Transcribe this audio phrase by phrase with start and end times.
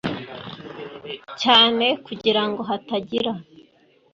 [1.41, 3.31] cyane kugira ngo hatagira